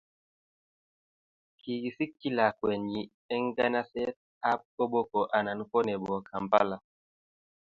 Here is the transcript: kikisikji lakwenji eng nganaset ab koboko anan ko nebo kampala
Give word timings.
kikisikji 1.59 2.29
lakwenji 2.37 3.01
eng 3.33 3.43
nganaset 3.49 4.15
ab 4.51 4.61
koboko 4.75 5.19
anan 5.37 5.59
ko 5.71 5.77
nebo 5.87 6.13
kampala 6.27 6.77